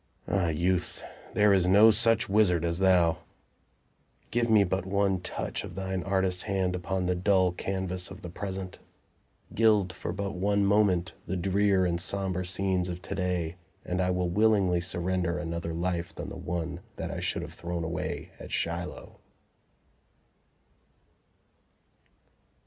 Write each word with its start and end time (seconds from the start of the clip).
Ah, 0.27 0.47
Youth, 0.47 1.03
there 1.35 1.53
is 1.53 1.67
no 1.67 1.91
such 1.91 2.27
wizard 2.27 2.65
as 2.65 2.79
thou! 2.79 3.19
Give 4.31 4.49
me 4.49 4.63
but 4.63 4.83
one 4.83 5.19
touch 5.21 5.63
of 5.63 5.75
thine 5.75 6.01
artist 6.01 6.41
hand 6.41 6.75
upon 6.75 7.05
the 7.05 7.13
dull 7.13 7.51
canvas 7.51 8.09
of 8.09 8.23
the 8.23 8.29
Present; 8.31 8.79
gild 9.53 9.93
for 9.93 10.11
but 10.11 10.31
one 10.33 10.65
moment 10.65 11.13
the 11.27 11.37
drear 11.37 11.85
and 11.85 12.01
somber 12.01 12.43
scenes 12.43 12.89
of 12.89 12.99
to 13.03 13.13
day, 13.13 13.57
and 13.85 14.01
I 14.01 14.09
will 14.09 14.31
willingly 14.31 14.81
surrender 14.81 15.37
an 15.37 15.53
other 15.53 15.71
life 15.71 16.15
than 16.15 16.29
the 16.29 16.35
one 16.35 16.79
that 16.95 17.11
I 17.11 17.19
should 17.19 17.43
have 17.43 17.53
thrown 17.53 17.83
away 17.83 18.31
at 18.39 18.51
Shiloh. 18.51 19.19